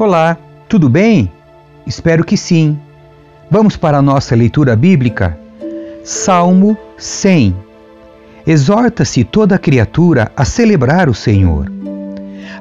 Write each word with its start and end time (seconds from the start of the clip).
Olá, 0.00 0.38
tudo 0.66 0.88
bem? 0.88 1.30
Espero 1.86 2.24
que 2.24 2.34
sim. 2.34 2.78
Vamos 3.50 3.76
para 3.76 3.98
a 3.98 4.02
nossa 4.02 4.34
leitura 4.34 4.74
bíblica? 4.74 5.38
Salmo 6.02 6.74
100. 6.96 7.54
Exorta-se 8.46 9.24
toda 9.24 9.58
criatura 9.58 10.32
a 10.34 10.44
celebrar 10.46 11.10
o 11.10 11.14
Senhor. 11.14 11.70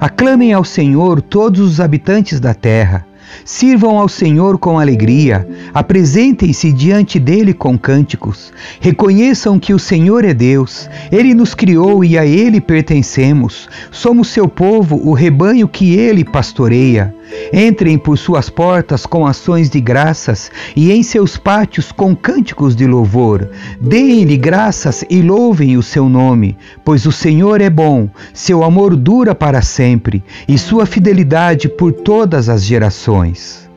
Aclamem 0.01 0.51
ao 0.51 0.65
Senhor 0.65 1.21
todos 1.21 1.61
os 1.61 1.79
habitantes 1.79 2.41
da 2.41 2.53
terra. 2.53 3.07
Sirvam 3.45 3.97
ao 3.97 4.07
Senhor 4.07 4.57
com 4.57 4.79
alegria, 4.79 5.47
apresentem-se 5.73 6.71
diante 6.71 7.19
dele 7.19 7.53
com 7.53 7.77
cânticos. 7.77 8.51
Reconheçam 8.79 9.59
que 9.59 9.73
o 9.73 9.79
Senhor 9.79 10.25
é 10.25 10.33
Deus, 10.33 10.89
ele 11.11 11.33
nos 11.33 11.53
criou 11.53 12.03
e 12.03 12.17
a 12.17 12.25
ele 12.25 12.61
pertencemos. 12.61 13.69
Somos 13.91 14.29
seu 14.29 14.47
povo, 14.47 14.99
o 15.03 15.13
rebanho 15.13 15.67
que 15.67 15.93
ele 15.93 16.23
pastoreia. 16.23 17.13
Entrem 17.53 17.97
por 17.97 18.17
suas 18.17 18.49
portas 18.49 19.05
com 19.05 19.25
ações 19.25 19.69
de 19.69 19.79
graças 19.79 20.51
e 20.75 20.91
em 20.91 21.03
seus 21.03 21.37
pátios 21.37 21.91
com 21.91 22.15
cânticos 22.15 22.75
de 22.75 22.85
louvor. 22.85 23.49
Deem-lhe 23.79 24.37
graças 24.37 25.03
e 25.09 25.21
louvem 25.21 25.77
o 25.77 25.83
seu 25.83 26.07
nome, 26.07 26.57
pois 26.83 27.05
o 27.05 27.11
Senhor 27.11 27.61
é 27.61 27.69
bom, 27.69 28.09
seu 28.33 28.63
amor 28.63 28.95
dura 28.95 29.35
para 29.35 29.61
sempre 29.61 30.23
e 30.47 30.57
sua 30.57 30.85
fidelidade 30.85 31.69
por 31.69 31.91
todas 31.91 32.49
as 32.49 32.63
gerações. 32.63 33.69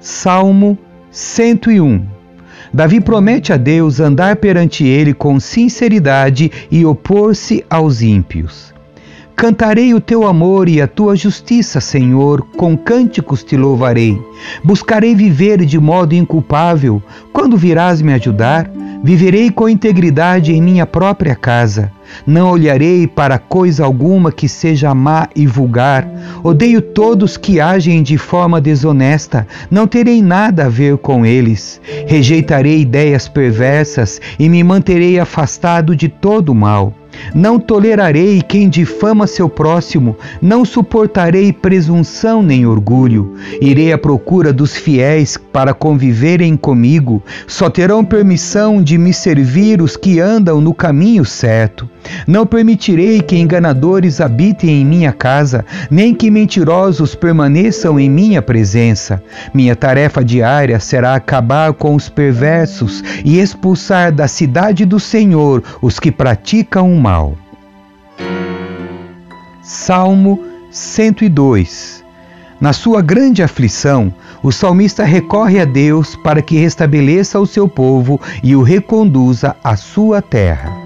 Salmo 0.00 0.78
101 1.10 2.06
Davi 2.72 3.00
promete 3.00 3.52
a 3.52 3.56
Deus 3.56 4.00
andar 4.00 4.36
perante 4.36 4.84
ele 4.84 5.14
com 5.14 5.40
sinceridade 5.40 6.50
e 6.70 6.84
opor-se 6.84 7.64
aos 7.70 8.02
ímpios. 8.02 8.75
Cantarei 9.36 9.92
o 9.92 10.00
teu 10.00 10.26
amor 10.26 10.66
e 10.66 10.80
a 10.80 10.88
tua 10.88 11.14
justiça, 11.14 11.78
Senhor, 11.78 12.40
com 12.56 12.74
cânticos 12.74 13.44
te 13.44 13.54
louvarei. 13.54 14.18
Buscarei 14.64 15.14
viver 15.14 15.62
de 15.66 15.78
modo 15.78 16.14
inculpável. 16.14 17.02
Quando 17.34 17.54
virás 17.54 18.00
me 18.00 18.14
ajudar, 18.14 18.70
viverei 19.04 19.50
com 19.50 19.68
integridade 19.68 20.54
em 20.54 20.62
minha 20.62 20.86
própria 20.86 21.36
casa. 21.36 21.92
Não 22.26 22.50
olharei 22.50 23.06
para 23.06 23.38
coisa 23.38 23.84
alguma 23.84 24.32
que 24.32 24.48
seja 24.48 24.94
má 24.94 25.28
e 25.36 25.46
vulgar. 25.46 26.08
Odeio 26.42 26.80
todos 26.80 27.36
que 27.36 27.60
agem 27.60 28.02
de 28.02 28.16
forma 28.16 28.58
desonesta. 28.58 29.46
Não 29.70 29.86
terei 29.86 30.22
nada 30.22 30.64
a 30.64 30.70
ver 30.70 30.96
com 30.96 31.26
eles. 31.26 31.78
Rejeitarei 32.06 32.80
ideias 32.80 33.28
perversas 33.28 34.18
e 34.38 34.48
me 34.48 34.64
manterei 34.64 35.20
afastado 35.20 35.94
de 35.94 36.08
todo 36.08 36.48
o 36.48 36.54
mal. 36.54 36.94
Não 37.34 37.58
tolerarei 37.58 38.42
quem 38.42 38.68
difama 38.68 39.26
seu 39.26 39.48
próximo, 39.48 40.16
não 40.40 40.64
suportarei 40.64 41.52
presunção 41.52 42.42
nem 42.42 42.66
orgulho. 42.66 43.34
Irei 43.60 43.92
à 43.92 43.98
procura 43.98 44.52
dos 44.52 44.76
fiéis 44.76 45.36
para 45.36 45.74
conviverem 45.74 46.56
comigo. 46.56 47.22
Só 47.46 47.68
terão 47.68 48.04
permissão 48.04 48.82
de 48.82 48.98
me 48.98 49.12
servir 49.12 49.82
os 49.82 49.96
que 49.96 50.20
andam 50.20 50.60
no 50.60 50.74
caminho 50.74 51.24
certo. 51.24 51.88
Não 52.26 52.46
permitirei 52.46 53.20
que 53.20 53.36
enganadores 53.36 54.20
habitem 54.20 54.82
em 54.82 54.84
minha 54.84 55.12
casa, 55.12 55.64
nem 55.90 56.14
que 56.14 56.30
mentirosos 56.30 57.14
permaneçam 57.14 57.98
em 57.98 58.08
minha 58.08 58.40
presença. 58.40 59.22
Minha 59.52 59.74
tarefa 59.74 60.24
diária 60.24 60.78
será 60.78 61.14
acabar 61.14 61.72
com 61.72 61.94
os 61.94 62.08
perversos 62.08 63.02
e 63.24 63.38
expulsar 63.38 64.12
da 64.12 64.28
cidade 64.28 64.84
do 64.84 65.00
Senhor 65.00 65.62
os 65.82 65.98
que 65.98 66.10
praticam 66.10 66.92
o 66.92 67.00
mal. 67.06 67.36
Salmo 69.62 70.42
102 70.72 72.04
Na 72.60 72.72
sua 72.72 73.00
grande 73.00 73.44
aflição, 73.44 74.12
o 74.42 74.50
salmista 74.50 75.04
recorre 75.04 75.60
a 75.60 75.64
Deus 75.64 76.16
para 76.16 76.42
que 76.42 76.58
restabeleça 76.58 77.38
o 77.38 77.46
seu 77.46 77.68
povo 77.68 78.20
e 78.42 78.56
o 78.56 78.62
reconduza 78.64 79.54
à 79.62 79.76
sua 79.76 80.20
terra. 80.20 80.76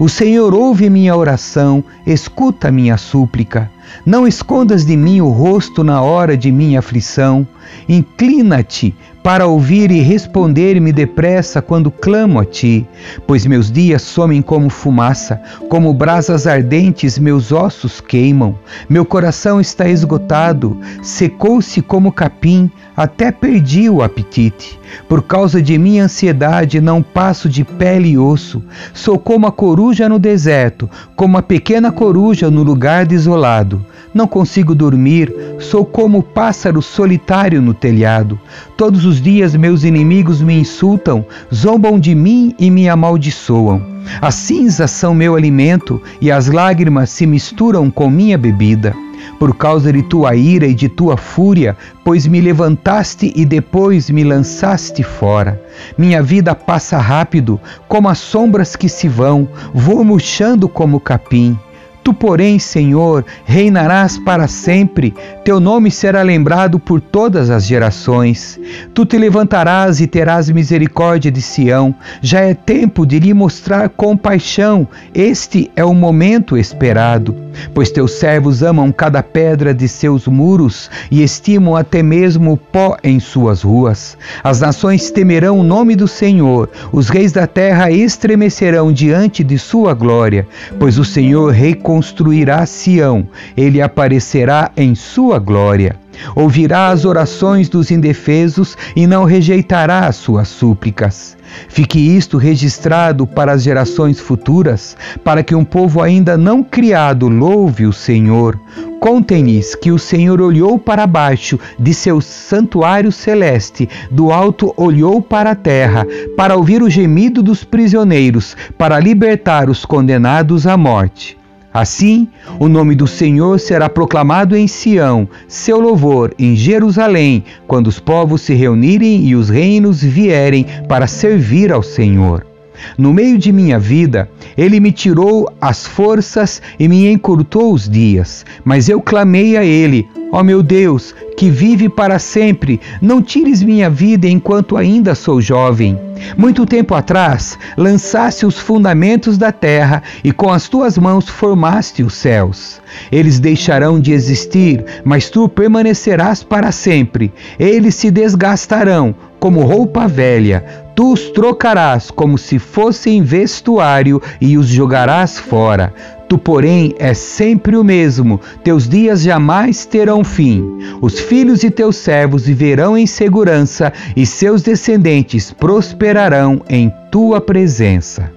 O 0.00 0.08
Senhor 0.08 0.52
ouve 0.52 0.90
minha 0.90 1.14
oração, 1.14 1.84
escuta 2.04 2.72
minha 2.72 2.96
súplica. 2.96 3.70
Não 4.04 4.26
escondas 4.26 4.84
de 4.84 4.96
mim 4.96 5.20
o 5.20 5.28
rosto 5.28 5.84
na 5.84 6.02
hora 6.02 6.36
de 6.36 6.50
minha 6.50 6.80
aflição. 6.80 7.46
Inclina-te 7.88 8.96
para 9.22 9.46
ouvir 9.46 9.90
e 9.90 10.00
responder-me 10.00 10.92
depressa 10.92 11.60
quando 11.60 11.90
clamo 11.90 12.40
a 12.40 12.44
ti, 12.44 12.86
pois 13.26 13.44
meus 13.44 13.70
dias 13.70 14.02
somem 14.02 14.40
como 14.40 14.70
fumaça, 14.70 15.40
como 15.68 15.92
brasas 15.92 16.46
ardentes 16.46 17.18
meus 17.18 17.52
ossos 17.52 18.00
queimam. 18.00 18.54
Meu 18.88 19.04
coração 19.04 19.60
está 19.60 19.88
esgotado, 19.88 20.78
secou-se 21.02 21.82
como 21.82 22.12
capim, 22.12 22.70
até 22.96 23.30
perdi 23.30 23.88
o 23.88 24.02
apetite. 24.02 24.78
Por 25.08 25.22
causa 25.22 25.62
de 25.62 25.78
minha 25.78 26.04
ansiedade, 26.04 26.80
não 26.80 27.02
passo 27.02 27.48
de 27.48 27.64
pele 27.64 28.10
e 28.10 28.18
osso. 28.18 28.62
Sou 28.92 29.18
como 29.18 29.46
a 29.46 29.52
coruja 29.52 30.08
no 30.08 30.18
deserto, 30.18 30.90
como 31.14 31.38
a 31.38 31.42
pequena 31.42 31.92
coruja 31.92 32.50
no 32.50 32.62
lugar 32.62 33.06
desolado. 33.06 33.84
Não 34.12 34.26
consigo 34.26 34.74
dormir, 34.74 35.32
sou 35.60 35.84
como 35.84 36.18
o 36.18 36.22
pássaro 36.22 36.82
solitário 36.82 37.62
no 37.62 37.72
telhado. 37.72 38.38
Todos 38.76 39.04
os 39.04 39.09
dias 39.18 39.56
meus 39.56 39.82
inimigos 39.82 40.42
me 40.42 40.60
insultam, 40.60 41.24
zombam 41.52 41.98
de 41.98 42.14
mim 42.14 42.54
e 42.58 42.70
me 42.70 42.86
amaldiçoam. 42.86 43.80
As 44.20 44.34
cinzas 44.34 44.90
são 44.90 45.14
meu 45.14 45.34
alimento 45.34 46.02
e 46.20 46.30
as 46.30 46.48
lágrimas 46.48 47.08
se 47.08 47.26
misturam 47.26 47.90
com 47.90 48.10
minha 48.10 48.36
bebida 48.36 48.94
por 49.40 49.56
causa 49.56 49.90
de 49.90 50.02
tua 50.02 50.36
ira 50.36 50.66
e 50.66 50.74
de 50.74 50.86
tua 50.86 51.16
fúria, 51.16 51.74
pois 52.04 52.26
me 52.26 52.42
levantaste 52.42 53.32
e 53.34 53.46
depois 53.46 54.10
me 54.10 54.22
lançaste 54.22 55.02
fora. 55.02 55.58
Minha 55.96 56.22
vida 56.22 56.54
passa 56.54 56.98
rápido, 56.98 57.58
como 57.88 58.08
as 58.10 58.18
sombras 58.18 58.76
que 58.76 58.86
se 58.88 59.08
vão, 59.08 59.48
vou 59.72 60.04
murchando 60.04 60.68
como 60.68 61.00
capim. 61.00 61.58
Tu, 62.02 62.14
porém, 62.14 62.58
Senhor, 62.58 63.24
reinarás 63.44 64.18
para 64.18 64.48
sempre, 64.48 65.14
teu 65.44 65.60
nome 65.60 65.90
será 65.90 66.22
lembrado 66.22 66.78
por 66.78 67.00
todas 67.00 67.50
as 67.50 67.66
gerações. 67.66 68.58
Tu 68.94 69.04
te 69.04 69.18
levantarás 69.18 70.00
e 70.00 70.06
terás 70.06 70.48
misericórdia 70.48 71.30
de 71.30 71.42
Sião. 71.42 71.94
Já 72.22 72.40
é 72.40 72.54
tempo 72.54 73.04
de 73.04 73.18
lhe 73.18 73.34
mostrar 73.34 73.88
compaixão. 73.90 74.88
Este 75.14 75.70
é 75.76 75.84
o 75.84 75.94
momento 75.94 76.56
esperado. 76.56 77.36
Pois 77.74 77.90
teus 77.90 78.12
servos 78.12 78.62
amam 78.62 78.92
cada 78.92 79.22
pedra 79.22 79.74
de 79.74 79.88
seus 79.88 80.26
muros 80.26 80.90
e 81.10 81.22
estimam 81.22 81.76
até 81.76 82.02
mesmo 82.02 82.52
o 82.52 82.56
pó 82.56 82.96
em 83.02 83.20
suas 83.20 83.62
ruas. 83.62 84.16
As 84.42 84.60
nações 84.60 85.10
temerão 85.10 85.58
o 85.58 85.64
nome 85.64 85.96
do 85.96 86.08
Senhor, 86.08 86.70
os 86.92 87.08
reis 87.08 87.32
da 87.32 87.46
terra 87.46 87.90
estremecerão 87.90 88.92
diante 88.92 89.42
de 89.42 89.58
sua 89.58 89.94
glória, 89.94 90.46
pois 90.78 90.98
o 90.98 91.04
Senhor 91.04 91.52
reconstruirá 91.90 92.64
Sião, 92.66 93.26
ele 93.56 93.82
aparecerá 93.82 94.70
em 94.76 94.94
sua 94.94 95.40
glória. 95.40 95.96
Ouvirá 96.36 96.88
as 96.88 97.04
orações 97.04 97.68
dos 97.68 97.90
indefesos 97.90 98.76
e 98.94 99.06
não 99.06 99.24
rejeitará 99.24 100.06
as 100.06 100.16
suas 100.16 100.48
súplicas. 100.48 101.36
Fique 101.68 101.98
isto 101.98 102.36
registrado 102.36 103.26
para 103.26 103.52
as 103.52 103.62
gerações 103.62 104.20
futuras, 104.20 104.96
para 105.24 105.42
que 105.42 105.54
um 105.54 105.64
povo 105.64 106.00
ainda 106.00 106.38
não 106.38 106.62
criado 106.62 107.28
louve 107.28 107.86
o 107.86 107.92
Senhor. 107.92 108.60
Contem-lhes 109.00 109.74
que 109.74 109.90
o 109.90 109.98
Senhor 109.98 110.40
olhou 110.40 110.78
para 110.78 111.06
baixo 111.06 111.58
de 111.78 111.92
seu 111.92 112.20
santuário 112.20 113.10
celeste, 113.10 113.88
do 114.10 114.30
alto 114.30 114.72
olhou 114.76 115.20
para 115.20 115.52
a 115.52 115.56
terra, 115.56 116.06
para 116.36 116.54
ouvir 116.54 116.82
o 116.82 116.90
gemido 116.90 117.42
dos 117.42 117.64
prisioneiros, 117.64 118.56
para 118.78 119.00
libertar 119.00 119.68
os 119.68 119.84
condenados 119.84 120.66
à 120.66 120.76
morte. 120.76 121.39
Assim, 121.72 122.26
o 122.58 122.68
nome 122.68 122.96
do 122.96 123.06
Senhor 123.06 123.60
será 123.60 123.88
proclamado 123.88 124.56
em 124.56 124.66
Sião, 124.66 125.28
seu 125.46 125.78
louvor 125.78 126.34
em 126.36 126.56
Jerusalém, 126.56 127.44
quando 127.66 127.86
os 127.86 128.00
povos 128.00 128.42
se 128.42 128.54
reunirem 128.54 129.24
e 129.24 129.36
os 129.36 129.48
reinos 129.48 130.02
vierem 130.02 130.66
para 130.88 131.06
servir 131.06 131.72
ao 131.72 131.82
Senhor. 131.82 132.49
No 132.96 133.12
meio 133.12 133.38
de 133.38 133.52
minha 133.52 133.78
vida, 133.78 134.30
ele 134.56 134.80
me 134.80 134.92
tirou 134.92 135.50
as 135.60 135.86
forças 135.86 136.60
e 136.78 136.88
me 136.88 137.10
encurtou 137.10 137.72
os 137.72 137.88
dias, 137.88 138.44
mas 138.64 138.88
eu 138.88 139.00
clamei 139.00 139.56
a 139.56 139.64
ele: 139.64 140.08
Ó 140.32 140.40
oh 140.40 140.44
meu 140.44 140.62
Deus, 140.62 141.12
que 141.36 141.50
vive 141.50 141.88
para 141.88 142.18
sempre, 142.20 142.80
não 143.02 143.20
tires 143.20 143.62
minha 143.62 143.90
vida 143.90 144.28
enquanto 144.28 144.76
ainda 144.76 145.14
sou 145.14 145.40
jovem. 145.40 145.98
Muito 146.36 146.64
tempo 146.66 146.94
atrás, 146.94 147.58
lançaste 147.76 148.46
os 148.46 148.58
fundamentos 148.58 149.36
da 149.36 149.50
terra 149.50 150.02
e 150.22 150.30
com 150.30 150.52
as 150.52 150.68
tuas 150.68 150.96
mãos 150.96 151.28
formaste 151.28 152.04
os 152.04 152.14
céus. 152.14 152.80
Eles 153.10 153.40
deixarão 153.40 153.98
de 153.98 154.12
existir, 154.12 154.84
mas 155.04 155.30
tu 155.30 155.48
permanecerás 155.48 156.44
para 156.44 156.70
sempre. 156.70 157.32
Eles 157.58 157.96
se 157.96 158.10
desgastarão, 158.10 159.14
como 159.40 159.64
roupa 159.64 160.06
velha, 160.06 160.64
tu 160.94 161.12
os 161.12 161.30
trocarás 161.30 162.10
como 162.10 162.36
se 162.36 162.58
fossem 162.58 163.22
vestuário 163.22 164.20
e 164.40 164.56
os 164.56 164.66
jogarás 164.66 165.38
fora. 165.38 165.92
Tu, 166.28 166.38
porém, 166.38 166.94
és 166.98 167.18
sempre 167.18 167.76
o 167.76 167.82
mesmo, 167.82 168.40
teus 168.62 168.88
dias 168.88 169.22
jamais 169.22 169.84
terão 169.84 170.22
fim. 170.22 170.78
Os 171.00 171.18
filhos 171.18 171.60
de 171.60 171.70
teus 171.70 171.96
servos 171.96 172.46
viverão 172.46 172.96
em 172.96 173.06
segurança 173.06 173.92
e 174.14 174.24
seus 174.24 174.62
descendentes 174.62 175.50
prosperarão 175.50 176.62
em 176.68 176.92
tua 177.10 177.40
presença. 177.40 178.30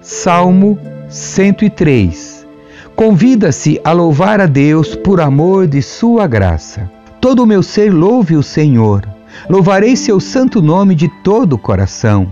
Salmo 0.00 0.78
103 1.08 2.38
Convida-se 2.96 3.80
a 3.84 3.92
louvar 3.92 4.40
a 4.40 4.46
Deus 4.46 4.96
por 4.96 5.20
amor 5.20 5.68
de 5.68 5.80
sua 5.80 6.26
graça. 6.26 6.90
Todo 7.20 7.44
o 7.44 7.46
meu 7.46 7.62
ser 7.62 7.94
louve 7.94 8.34
o 8.34 8.42
Senhor. 8.42 9.17
Louvarei 9.48 9.96
seu 9.96 10.20
santo 10.20 10.60
nome 10.60 10.94
de 10.94 11.08
todo 11.22 11.54
o 11.54 11.58
coração. 11.58 12.28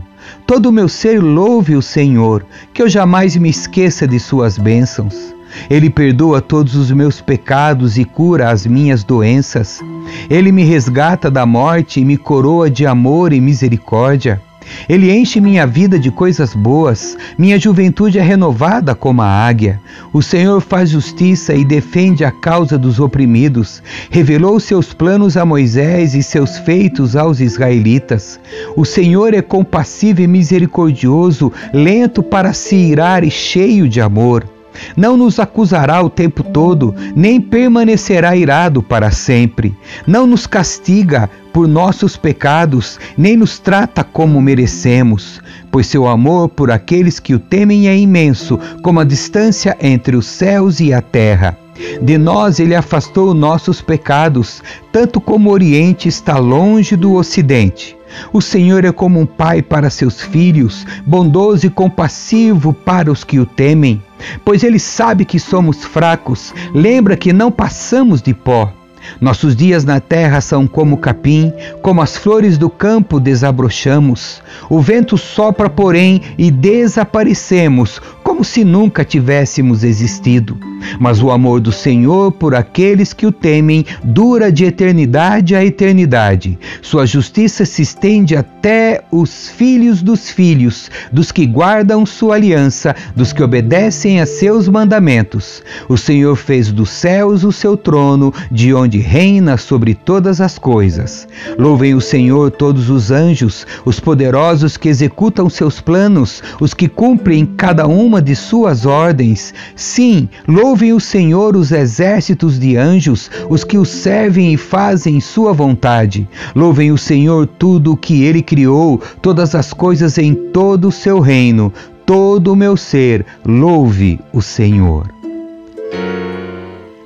Todo 0.47 0.67
o 0.67 0.73
meu 0.73 0.89
ser 0.89 1.23
louve 1.23 1.77
o 1.77 1.83
Senhor, 1.83 2.45
que 2.73 2.83
eu 2.83 2.89
jamais 2.89 3.37
me 3.37 3.49
esqueça 3.49 4.07
de 4.07 4.19
suas 4.19 4.59
bênçãos. 4.59 5.35
Ele 5.71 5.89
perdoa 5.89 6.41
todos 6.41 6.75
os 6.75 6.91
meus 6.91 7.21
pecados 7.21 7.97
e 7.97 8.05
cura 8.05 8.51
as 8.51 8.67
minhas 8.67 9.05
doenças. 9.05 9.81
Ele 10.29 10.53
me 10.53 10.65
resgata 10.65 11.31
da 11.31 11.47
morte 11.47 12.01
e 12.01 12.05
me 12.05 12.17
coroa 12.17 12.71
de 12.71 12.87
amor 12.87 13.33
e 13.33 13.41
misericórdia. 13.41 14.43
Ele 14.89 15.11
enche 15.13 15.41
minha 15.41 15.67
vida 15.67 15.99
de 15.99 16.11
coisas 16.11 16.55
boas, 16.55 17.17
minha 17.39 17.59
juventude 17.59 18.19
é 18.19 18.23
renovada 18.23 18.95
como 18.95 19.23
a 19.23 19.27
águia. 19.27 19.81
O 20.13 20.23
Senhor 20.23 20.61
faz 20.61 20.91
justiça 20.91 21.55
e 21.55 21.65
defende 21.65 22.25
a 22.25 22.31
causa 22.31 22.79
dos 22.79 22.99
oprimidos. 22.99 23.83
Revelou 24.11 24.59
seus 24.59 24.93
planos 24.93 25.37
a 25.37 25.45
Moisés 25.45 26.15
e 26.15 26.23
seus 26.23 26.59
feitos 26.59 27.17
aos 27.17 27.41
israelitas. 27.41 28.41
O 28.77 28.85
Senhor 28.85 29.35
é 29.35 29.43
compassivo 29.43 30.21
e 30.21 30.27
misericordioso, 30.27 31.53
lento 31.73 32.23
para 32.23 32.53
se 32.53 32.77
irar 32.77 33.25
e 33.25 33.31
cheio 33.31 33.89
de 33.89 34.01
amor. 34.01 34.56
Não 34.97 35.17
nos 35.17 35.39
acusará 35.39 36.03
o 36.03 36.11
tempo 36.11 36.43
todo, 36.43 36.95
nem 37.15 37.41
permanecerá 37.41 38.37
irado 38.37 38.83
para 38.83 39.11
sempre. 39.11 39.77
Não 40.07 40.27
nos 40.27 40.47
castiga 40.47 41.29
por 41.53 41.67
nossos 41.67 42.17
pecados, 42.17 42.99
nem 43.17 43.37
nos 43.37 43.59
trata 43.59 44.05
como 44.05 44.41
merecemos, 44.41 45.41
pois 45.71 45.87
seu 45.87 46.07
amor 46.07 46.49
por 46.49 46.71
aqueles 46.71 47.19
que 47.19 47.35
o 47.35 47.39
temem 47.39 47.89
é 47.89 47.97
imenso, 47.97 48.59
como 48.83 49.01
a 49.01 49.05
distância 49.05 49.77
entre 49.81 50.17
os 50.17 50.27
céus 50.27 50.81
e 50.81 50.93
a 50.93 51.01
terra. 51.01 51.66
De 52.01 52.19
nós 52.19 52.59
ele 52.59 52.75
afastou 52.75 53.35
nossos 53.35 53.81
pecados, 53.81 54.63
tanto 54.91 55.21
como 55.21 55.51
o 55.51 55.53
Oriente 55.53 56.09
está 56.09 56.39
longe 56.39 56.97
do 56.97 57.15
Ocidente. 57.15 57.97
O 58.33 58.41
Senhor 58.41 58.85
é 58.85 58.93
como 58.93 59.21
um 59.21 59.27
pai 59.27 59.63
para 59.63 59.91
seus 59.91 60.23
filhos, 60.23 60.87
bondoso 61.05 61.67
e 61.67 61.71
compassivo 61.71 62.73
para 62.73 63.11
os 63.11 63.25
que 63.25 63.39
o 63.39 63.47
temem. 63.47 64.03
Pois 64.45 64.63
ele 64.63 64.79
sabe 64.79 65.25
que 65.25 65.39
somos 65.39 65.85
fracos, 65.85 66.55
lembra 66.75 67.17
que 67.17 67.33
não 67.33 67.51
passamos 67.51 68.23
de 68.23 68.33
pó. 68.33 68.73
Nossos 69.21 69.55
dias 69.55 69.85
na 69.85 70.01
terra 70.01 70.41
são 70.41 70.67
como 70.67 70.99
capim, 70.99 71.53
como 71.81 72.03
as 72.03 72.17
flores 72.17 72.59
do 72.59 72.69
campo 72.69 73.21
desabrochamos. 73.21 74.43
O 74.69 74.81
vento 74.81 75.17
sopra, 75.17 75.71
porém, 75.71 76.21
e 76.37 76.51
desaparecemos, 76.51 78.01
como 78.27 78.43
se 78.43 78.65
nunca 78.65 79.05
tivéssemos 79.05 79.85
existido. 79.85 80.59
Mas 80.99 81.23
o 81.23 81.31
amor 81.31 81.61
do 81.61 81.71
Senhor 81.71 82.33
por 82.33 82.57
aqueles 82.57 83.13
que 83.13 83.25
o 83.25 83.31
temem 83.31 83.85
dura 84.03 84.51
de 84.51 84.65
eternidade 84.65 85.55
a 85.55 85.65
eternidade. 85.65 86.59
Sua 86.83 87.07
justiça 87.07 87.65
se 87.65 87.83
estende 87.83 88.35
até 88.35 89.05
os 89.13 89.49
filhos 89.49 90.03
dos 90.03 90.29
filhos, 90.29 90.91
dos 91.13 91.31
que 91.31 91.47
guardam 91.47 92.05
sua 92.05 92.35
aliança, 92.35 92.97
dos 93.15 93.33
que 93.33 93.43
obedecem 93.43 94.21
a 94.21 94.27
seus 94.27 94.69
mandamentos. 94.69 95.63
O 95.89 95.97
Senhor 95.97 96.35
fez 96.35 96.73
dos 96.73 96.91
céus 96.91 97.45
o 97.45 97.53
seu 97.53 97.77
trono, 97.77 98.35
de 98.51 98.75
onde 98.75 98.99
reina 98.99 99.57
sobre 99.57 99.95
todas 99.95 100.41
as 100.41 100.59
coisas. 100.59 101.29
Louvem 101.57 101.95
o 101.95 102.01
Senhor 102.01 102.51
todos 102.51 102.91
os 102.91 103.13
anjos, 103.13 103.65
os 103.85 104.01
poderosos 104.01 104.77
que 104.77 104.89
executam 104.89 105.49
seus 105.49 105.81
planos, 105.81 106.43
os 106.61 106.75
que 106.75 106.89
cumprem 106.89 107.47
cada 107.47 107.87
uma 107.87 108.16
de 108.21 108.35
suas 108.35 108.87
ordens. 108.87 109.53
Sim, 109.75 110.29
louvem 110.47 110.93
o 110.93 111.01
Senhor 111.01 111.57
os 111.57 111.73
exércitos 111.73 112.59
de 112.59 112.77
anjos, 112.77 113.31
os 113.49 113.65
que 113.65 113.79
o 113.79 113.85
servem 113.85 114.53
e 114.53 114.57
fazem 114.57 115.21
sua 115.21 115.53
vontade. 115.53 116.29
Louvem 116.55 116.93
o 116.93 116.99
Senhor 116.99 117.47
tudo 117.47 117.93
o 117.93 117.97
que 117.97 118.23
ele 118.25 118.43
criou, 118.43 119.01
todas 119.21 119.55
as 119.55 119.73
coisas 119.73 120.19
em 120.19 120.35
todo 120.35 120.89
o 120.89 120.93
seu 120.93 121.21
reino. 121.21 121.73
Todo 122.05 122.53
o 122.53 122.57
meu 122.57 122.77
ser, 122.77 123.27
louve 123.45 124.21
o 124.33 124.41
Senhor. 124.41 125.11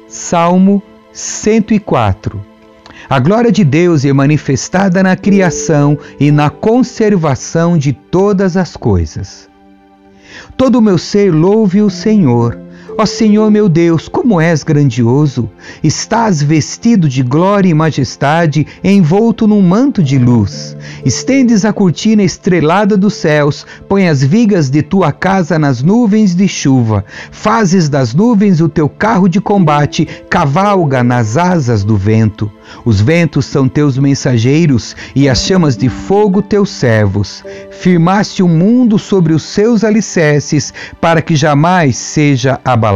Salmo 0.06 0.82
104 1.12 2.50
a 3.10 3.18
glória 3.18 3.50
de 3.50 3.64
Deus 3.64 4.04
é 4.04 4.12
manifestada 4.12 5.02
na 5.02 5.16
criação 5.16 5.98
e 6.20 6.30
na 6.30 6.48
conservação 6.48 7.76
de 7.76 7.92
todas 7.92 8.56
as 8.56 8.76
coisas. 8.76 9.49
Todo 10.56 10.76
o 10.76 10.82
meu 10.82 10.98
ser 10.98 11.32
louve 11.32 11.82
o 11.82 11.90
Senhor. 11.90 12.58
Ó 13.00 13.06
Senhor 13.06 13.50
meu 13.50 13.66
Deus, 13.66 14.10
como 14.10 14.38
és 14.38 14.62
grandioso! 14.62 15.48
Estás 15.82 16.42
vestido 16.42 17.08
de 17.08 17.22
glória 17.22 17.70
e 17.70 17.72
majestade, 17.72 18.66
envolto 18.84 19.48
num 19.48 19.62
manto 19.62 20.02
de 20.02 20.18
luz. 20.18 20.76
Estendes 21.02 21.64
a 21.64 21.72
cortina 21.72 22.22
estrelada 22.22 22.98
dos 22.98 23.14
céus, 23.14 23.64
põe 23.88 24.06
as 24.06 24.22
vigas 24.22 24.68
de 24.68 24.82
tua 24.82 25.12
casa 25.12 25.58
nas 25.58 25.82
nuvens 25.82 26.34
de 26.34 26.46
chuva. 26.46 27.02
Fazes 27.30 27.88
das 27.88 28.12
nuvens 28.12 28.60
o 28.60 28.68
teu 28.68 28.86
carro 28.86 29.30
de 29.30 29.40
combate, 29.40 30.06
cavalga 30.28 31.02
nas 31.02 31.38
asas 31.38 31.82
do 31.82 31.96
vento. 31.96 32.52
Os 32.84 33.00
ventos 33.00 33.46
são 33.46 33.66
teus 33.66 33.96
mensageiros 33.96 34.94
e 35.16 35.26
as 35.26 35.42
chamas 35.42 35.74
de 35.74 35.88
fogo 35.88 36.42
teus 36.42 36.68
servos. 36.68 37.42
Firmaste 37.70 38.42
o 38.42 38.48
mundo 38.48 38.98
sobre 38.98 39.32
os 39.32 39.42
seus 39.42 39.84
alicerces, 39.84 40.74
para 41.00 41.22
que 41.22 41.34
jamais 41.34 41.96
seja 41.96 42.60
abalado. 42.62 42.89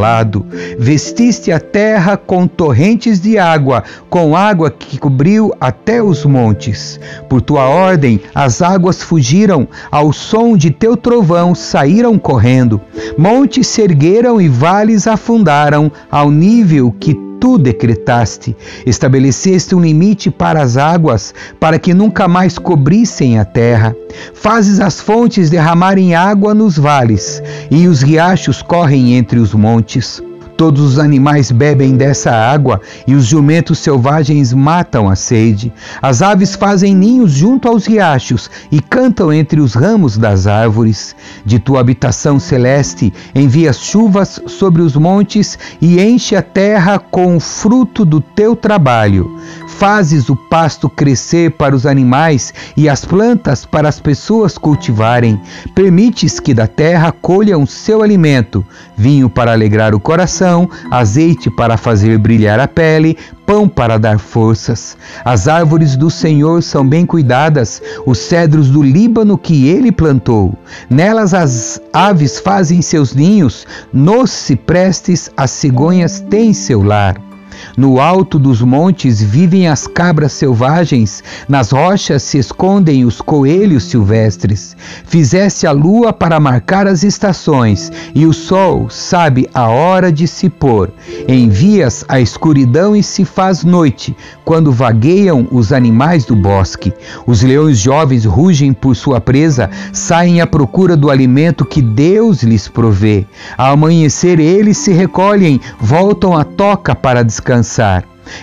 Vestiste 0.79 1.51
a 1.53 1.61
terra 1.61 2.17
com 2.17 2.47
torrentes 2.47 3.21
de 3.21 3.39
água, 3.39 3.85
com 4.11 4.37
água 4.37 4.71
que 4.71 4.99
cobriu 4.99 5.53
até 5.61 6.03
os 6.03 6.25
montes. 6.25 6.99
Por 7.29 7.41
tua 7.41 7.69
ordem, 7.69 8.21
as 8.35 8.63
águas 8.63 9.03
fugiram, 9.03 9.69
ao 9.91 10.13
som 10.13 10.57
de 10.57 10.71
teu 10.71 10.97
trovão 10.97 11.55
saíram 11.55 12.19
correndo. 12.19 12.81
Montes 13.17 13.67
se 13.67 13.83
ergueram 13.83 14.41
e 14.41 14.49
vales 14.49 15.07
afundaram, 15.07 15.91
ao 16.11 16.31
nível 16.31 16.95
que 16.99 17.24
tu 17.45 17.59
decretaste. 17.59 18.57
Estabeleceste 18.87 19.75
um 19.75 19.81
limite 19.83 20.31
para 20.31 20.63
as 20.63 20.79
águas, 20.79 21.35
para 21.61 21.79
que 21.79 21.93
nunca 21.93 22.27
mais 22.27 22.57
cobrissem 22.57 23.39
a 23.39 23.45
terra. 23.45 23.95
Fazes 24.33 24.81
as 24.81 24.99
fontes 24.99 25.51
derramarem 25.51 26.15
água 26.15 26.55
nos 26.55 26.79
vales, 26.79 27.43
e 27.71 27.87
os 27.87 28.01
riachos 28.01 28.63
correm 28.63 29.13
entre 29.13 29.39
os 29.39 29.53
montes. 29.53 30.23
Todos 30.57 30.83
os 30.83 30.99
animais 31.01 31.51
bebem 31.51 31.97
dessa 31.97 32.31
água 32.31 32.81
e 33.09 33.15
os 33.15 33.25
jumentos 33.27 33.81
selvagens 33.81 34.53
matam 34.53 35.09
a 35.09 35.17
sede. 35.17 35.73
As 36.01 36.23
aves 36.23 36.55
fazem 36.55 36.95
ninhos 36.95 37.33
junto 37.33 37.69
aos 37.69 37.87
riachos 37.87 38.49
e 38.71 38.81
cantam 38.81 39.33
entre 39.33 39.61
os 39.61 39.75
ramos 39.75 40.17
das 40.17 40.47
árvores. 40.47 41.17
De 41.45 41.59
tua 41.59 41.81
habitação 41.81 42.39
celeste 42.39 43.13
envias 43.35 43.79
chuvas 43.79 44.41
sobre 44.47 44.81
os 44.81 44.95
montes 44.95 45.59
e 45.81 46.01
enche 46.01 46.37
a 46.37 46.43
terra 46.43 47.01
com 47.01 47.37
o 47.37 47.41
fruto 47.41 48.05
do 48.05 48.21
teu 48.21 48.55
trabalho. 48.55 49.37
Fazes 49.79 50.31
o 50.31 50.37
pasto 50.37 50.89
crescer 50.89 51.51
para 51.51 51.75
os 51.75 51.85
animais 51.85 52.55
e 52.77 52.89
as 52.89 53.05
plantas 53.05 53.67
para 53.67 53.89
as 53.89 53.99
pessoas 53.99 54.57
cultivarem. 54.57 55.39
Permites 55.75 56.39
que 56.39 56.55
da 56.55 56.67
terra 56.67 57.11
colham 57.11 57.67
seu 57.67 58.01
alimento, 58.01 58.65
vinho 58.97 59.29
para 59.29 59.53
alegrar 59.53 59.95
o 59.95 60.01
coração, 60.01 60.71
azeite 60.91 61.51
para 61.51 61.77
fazer 61.77 62.19
brilhar 62.19 62.61
a 62.61 62.69
pele, 62.69 63.19
pão 63.45 63.69
para 63.69 63.99
dar 63.99 64.19
forças. 64.19 64.97
As 65.25 65.49
árvores 65.49 65.97
do 65.97 66.09
Senhor 66.09 66.63
são 66.63 66.87
bem 66.87 67.05
cuidadas, 67.05 67.83
os 68.07 68.19
cedros 68.19 68.71
do 68.71 68.83
Líbano 68.83 69.37
que 69.37 69.69
ele 69.69 69.91
plantou. 69.91 70.57
Nelas 70.89 71.35
as 71.35 71.81
aves 71.93 72.39
fazem 72.39 72.81
seus 72.81 73.13
ninhos, 73.13 73.67
nos 73.93 74.31
ciprestes 74.31 75.29
as 75.37 75.51
cegonhas 75.51 76.21
têm 76.21 76.55
seu 76.55 76.83
lar. 76.83 77.34
No 77.77 77.99
alto 77.99 78.39
dos 78.39 78.63
montes 78.63 79.21
vivem 79.21 79.67
as 79.67 79.89
cabras 79.89 80.33
selvagens, 80.33 81.25
nas 81.49 81.73
rochas 81.73 82.23
se 82.23 82.39
escondem 82.39 83.05
os 83.05 83.21
coelhos 83.21 83.85
silvestres. 83.85 84.77
Fizeste 85.05 85.67
a 85.67 85.73
lua 85.73 86.13
para 86.13 86.39
marcar 86.39 86.87
as 86.87 87.03
estações, 87.03 87.91
e 88.15 88.27
o 88.27 88.33
sol 88.33 88.89
sabe 88.89 89.49
a 89.53 89.67
hora 89.69 90.13
de 90.13 90.29
se 90.29 90.49
pôr. 90.49 90.93
Envias 91.27 92.05
a 92.07 92.21
escuridão 92.21 92.95
e 92.95 93.03
se 93.03 93.25
faz 93.25 93.65
noite, 93.65 94.17
quando 94.45 94.71
vagueiam 94.71 95.49
os 95.51 95.73
animais 95.73 96.25
do 96.25 96.37
bosque. 96.37 96.93
Os 97.27 97.43
leões 97.43 97.79
jovens 97.79 98.25
rugem 98.25 98.73
por 98.73 98.95
sua 98.95 99.21
presa, 99.21 99.69
saem 99.93 100.41
à 100.41 100.47
procura 100.47 100.97
do 100.97 101.11
alimento 101.11 101.65
que 101.65 101.83
Deus 101.83 102.45
lhes 102.45 102.69
provê. 102.69 103.27
Ao 103.59 103.73
amanhecer 103.73 104.39
eles 104.39 104.79
se 104.79 104.93
recolhem, 104.93 105.61
voltam 105.81 106.37
à 106.37 106.45
toca 106.45 106.95
para 106.95 107.25
descansar. 107.25 107.64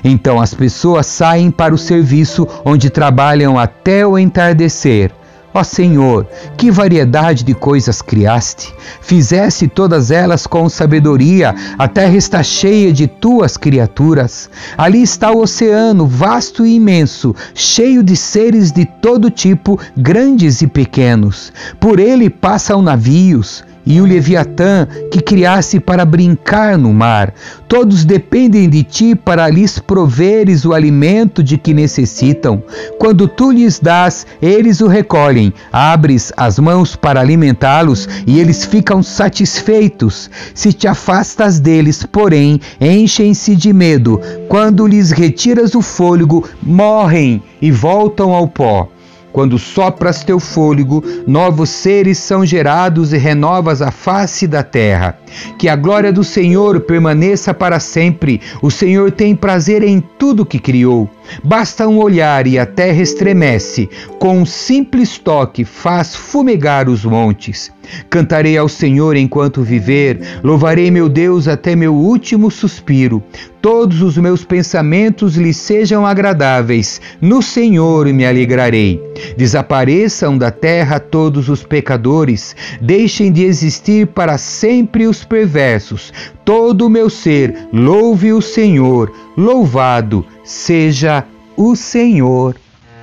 Então 0.04 0.40
as 0.40 0.54
pessoas 0.54 1.06
saem 1.06 1.52
para 1.52 1.74
o 1.74 1.78
serviço 1.78 2.48
onde 2.66 2.90
trabalham 2.90 3.58
até 3.58 4.06
o 4.06 4.18
entardecer. 4.18 5.12
Ó 5.54 5.64
Senhor, 5.66 6.26
que 6.56 6.72
variedade 6.72 7.44
de 7.44 7.54
coisas 7.54 8.02
criaste! 8.02 8.74
Fizeste 9.02 9.68
todas 9.68 10.10
elas 10.10 10.48
com 10.48 10.70
sabedoria, 10.70 11.54
a 11.78 11.90
terra 11.90 12.16
está 12.16 12.42
cheia 12.42 12.94
de 12.94 13.06
tuas 13.06 13.58
criaturas. 13.58 14.50
Ali 14.78 15.02
está 15.02 15.30
o 15.30 15.42
oceano, 15.42 16.08
vasto 16.08 16.66
e 16.66 16.76
imenso, 16.76 17.36
cheio 17.54 18.02
de 18.02 18.16
seres 18.16 18.72
de 18.72 18.86
todo 18.86 19.30
tipo, 19.30 19.78
grandes 19.98 20.62
e 20.62 20.68
pequenos. 20.68 21.52
Por 21.82 22.00
ele 22.00 22.30
passam 22.30 22.82
navios 22.82 23.62
e 23.86 24.00
o 24.00 24.06
Leviatã 24.06 24.88
que 25.12 25.22
criasse 25.22 25.80
para 25.80 26.06
brincar 26.06 26.78
no 26.78 26.94
mar. 26.94 27.34
Todos 27.68 28.06
dependem 28.06 28.70
de 28.70 28.84
ti 28.84 29.16
para 29.16 29.50
lhes 29.50 29.80
proveres 29.80 30.66
o 30.66 30.74
alimento 30.74 31.44
de 31.44 31.58
que 31.58 31.74
necessitam. 31.74 32.64
Quando 33.00 33.28
tu 33.28 33.52
lhes 33.52 33.80
dás, 33.80 34.26
eles 34.42 34.82
o 34.82 34.88
recolhem. 34.88 35.54
Abres 35.72 36.32
as 36.36 36.60
mãos 36.60 36.96
para 36.96 37.20
alimentá-los 37.20 38.08
e 38.28 38.40
eles 38.40 38.66
ficam 38.66 39.02
satisfeitos. 39.02 40.30
Se 40.54 40.74
te 40.74 40.88
afastas 40.88 41.60
deles, 41.60 42.06
porém, 42.06 42.60
enchem-se 42.80 43.56
de 43.56 43.74
medo. 43.74 44.20
Quando 44.48 44.88
lhes 44.88 45.12
retiras 45.12 45.76
o 45.76 45.82
fôlego, 45.82 46.48
morrem 46.62 47.42
e 47.62 47.72
voltam 47.72 48.34
ao 48.34 48.48
pó. 48.48 48.90
Quando 49.32 49.58
sopras 49.58 50.24
teu 50.24 50.40
fôlego, 50.40 51.04
novos 51.26 51.70
seres 51.70 52.18
são 52.18 52.46
gerados 52.46 53.14
e 53.14 53.18
renovas 53.18 53.82
a 53.82 53.92
face 53.92 54.46
da 54.46 54.64
terra. 54.64 55.18
Que 55.58 55.68
a 55.70 55.76
glória 55.76 56.12
do 56.12 56.24
Senhor 56.24 56.80
permaneça 56.82 57.54
para 57.54 57.80
sempre. 57.80 58.42
O 58.62 58.72
Senhor 58.72 59.12
tem 59.12 59.36
prazer 59.36 59.84
em 59.84 60.02
tudo 60.18 60.46
que 60.46 60.60
criou. 60.60 61.10
Basta 61.44 61.88
um 61.88 62.00
olhar 62.00 62.46
e 62.48 62.60
a 62.60 62.66
terra 62.66 63.02
estremece. 63.02 63.90
Com 64.20 64.40
um 64.40 64.46
simples 64.46 65.18
toque 65.18 65.64
faz 65.64 66.16
fumegar 66.16 66.90
os 66.90 67.06
montes. 67.06 67.72
Cantarei 68.10 68.58
ao 68.58 68.70
Senhor 68.70 69.16
enquanto 69.16 69.64
viver, 69.64 70.20
louvarei 70.44 70.92
meu 70.92 71.10
Deus 71.10 71.48
até 71.48 71.76
meu 71.76 71.94
último 71.94 72.50
suspiro. 72.52 73.24
Todos 73.62 74.02
os 74.02 74.18
meus 74.18 74.44
pensamentos 74.44 75.36
lhe 75.36 75.54
sejam 75.54 76.06
agradáveis. 76.06 77.00
No 77.22 77.42
Senhor 77.44 78.08
me 78.08 78.26
alegrarei. 78.26 79.00
Desapareçam 79.38 80.36
da 80.36 80.50
terra 80.50 81.00
todos 81.00 81.48
os 81.48 81.64
pecadores, 81.64 82.56
deixem 82.82 83.32
de 83.32 83.44
existir 83.44 84.08
para 84.08 84.38
sempre 84.38 85.06
os 85.22 85.26
perversos. 85.26 86.12
Todo 86.44 86.88
o 86.88 86.90
meu 86.90 87.10
ser 87.10 87.68
louve 87.72 88.34
o 88.34 88.42
Senhor. 88.42 89.12
Louvado 89.38 90.26
seja 90.44 91.24
o 91.56 91.76
Senhor. 91.76 92.56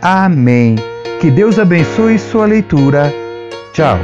Amém. 0.03 0.77
Que 1.21 1.31
Deus 1.31 1.59
abençoe 1.59 2.19
sua 2.19 2.47
leitura. 2.47 3.13
Tchau. 3.73 3.99